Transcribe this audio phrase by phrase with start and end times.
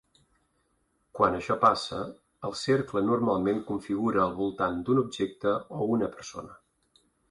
[1.19, 1.99] Quan això passa,
[2.51, 6.63] el cercle normalment configura al voltant d'un objecte o una persona.